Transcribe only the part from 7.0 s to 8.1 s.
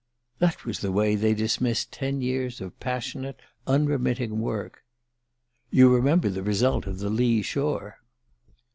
Lee Shore.